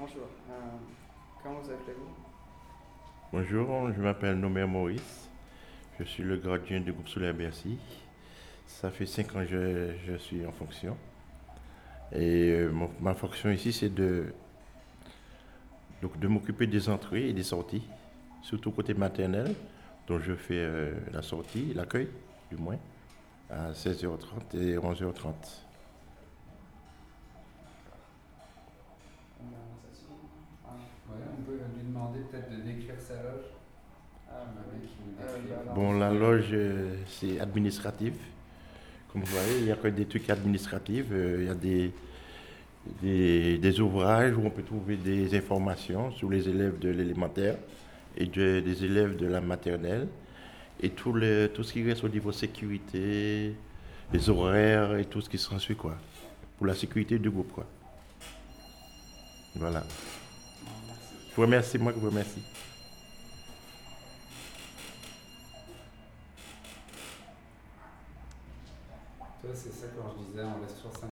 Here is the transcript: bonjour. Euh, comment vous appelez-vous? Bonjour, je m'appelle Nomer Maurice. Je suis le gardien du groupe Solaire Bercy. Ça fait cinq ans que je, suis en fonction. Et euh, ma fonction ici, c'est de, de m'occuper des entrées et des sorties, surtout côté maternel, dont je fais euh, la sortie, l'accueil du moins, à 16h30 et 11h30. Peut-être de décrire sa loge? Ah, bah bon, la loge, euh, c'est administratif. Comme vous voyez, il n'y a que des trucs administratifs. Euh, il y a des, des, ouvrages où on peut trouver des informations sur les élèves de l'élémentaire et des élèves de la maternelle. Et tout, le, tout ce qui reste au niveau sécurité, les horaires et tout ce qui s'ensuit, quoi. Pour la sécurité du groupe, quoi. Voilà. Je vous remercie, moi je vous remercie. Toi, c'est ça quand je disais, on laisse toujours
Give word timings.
bonjour. 0.00 0.28
Euh, 0.50 0.54
comment 1.42 1.60
vous 1.60 1.70
appelez-vous? 1.70 2.08
Bonjour, 3.32 3.92
je 3.92 4.00
m'appelle 4.00 4.36
Nomer 4.36 4.66
Maurice. 4.66 5.28
Je 5.98 6.04
suis 6.04 6.22
le 6.22 6.38
gardien 6.38 6.80
du 6.80 6.92
groupe 6.92 7.08
Solaire 7.08 7.34
Bercy. 7.34 7.78
Ça 8.66 8.90
fait 8.90 9.04
cinq 9.04 9.36
ans 9.36 9.44
que 9.44 9.94
je, 10.06 10.16
suis 10.16 10.46
en 10.46 10.52
fonction. 10.52 10.96
Et 12.12 12.50
euh, 12.50 12.72
ma 13.00 13.14
fonction 13.14 13.50
ici, 13.50 13.72
c'est 13.72 13.94
de, 13.94 14.32
de 16.02 16.28
m'occuper 16.28 16.66
des 16.66 16.88
entrées 16.88 17.28
et 17.28 17.32
des 17.34 17.42
sorties, 17.42 17.86
surtout 18.42 18.70
côté 18.70 18.94
maternel, 18.94 19.54
dont 20.06 20.18
je 20.18 20.32
fais 20.32 20.54
euh, 20.54 20.94
la 21.12 21.20
sortie, 21.20 21.74
l'accueil 21.74 22.08
du 22.50 22.56
moins, 22.56 22.78
à 23.50 23.72
16h30 23.72 24.56
et 24.56 24.76
11h30. 24.76 25.34
Peut-être 32.22 32.50
de 32.50 32.56
décrire 32.56 32.94
sa 32.98 33.14
loge? 33.14 33.46
Ah, 34.28 34.44
bah 34.54 34.62
bon, 35.74 35.98
la 35.98 36.12
loge, 36.12 36.50
euh, 36.52 36.94
c'est 37.06 37.40
administratif. 37.40 38.14
Comme 39.12 39.22
vous 39.22 39.34
voyez, 39.34 39.58
il 39.58 39.64
n'y 39.64 39.72
a 39.72 39.76
que 39.76 39.88
des 39.88 40.06
trucs 40.06 40.30
administratifs. 40.30 41.06
Euh, 41.10 41.38
il 41.40 41.46
y 41.46 41.50
a 41.50 41.54
des, 41.54 41.92
des, 43.58 43.80
ouvrages 43.80 44.36
où 44.36 44.42
on 44.44 44.50
peut 44.50 44.62
trouver 44.62 44.96
des 44.96 45.36
informations 45.36 46.12
sur 46.12 46.30
les 46.30 46.48
élèves 46.48 46.78
de 46.78 46.90
l'élémentaire 46.90 47.56
et 48.16 48.26
des 48.26 48.84
élèves 48.84 49.16
de 49.16 49.26
la 49.26 49.40
maternelle. 49.40 50.06
Et 50.82 50.90
tout, 50.90 51.12
le, 51.12 51.50
tout 51.52 51.62
ce 51.62 51.72
qui 51.72 51.82
reste 51.82 52.04
au 52.04 52.08
niveau 52.08 52.32
sécurité, 52.32 53.54
les 54.12 54.30
horaires 54.30 54.96
et 54.96 55.04
tout 55.04 55.20
ce 55.20 55.28
qui 55.28 55.38
s'ensuit, 55.38 55.76
quoi. 55.76 55.96
Pour 56.56 56.66
la 56.66 56.74
sécurité 56.74 57.18
du 57.18 57.30
groupe, 57.30 57.52
quoi. 57.52 57.66
Voilà. 59.56 59.84
Je 60.62 61.09
vous 61.40 61.46
remercie, 61.46 61.78
moi 61.78 61.90
je 61.94 61.98
vous 61.98 62.10
remercie. 62.10 62.42
Toi, 69.40 69.50
c'est 69.54 69.72
ça 69.72 69.86
quand 69.96 70.10
je 70.18 70.30
disais, 70.30 70.44
on 70.44 70.60
laisse 70.60 70.74
toujours 70.76 70.92